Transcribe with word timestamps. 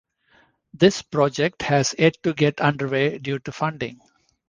This 0.73 1.03
project 1.03 1.61
has 1.61 1.93
yet 1.99 2.17
to 2.23 2.33
get 2.33 2.59
underway 2.59 3.19
due 3.19 3.37
to 3.37 3.51
funding. 3.51 3.99